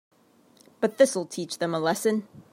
But 0.79 0.97
this'll 0.97 1.27
teach 1.27 1.59
them 1.59 1.75
a 1.75 1.79
lesson. 1.79 2.27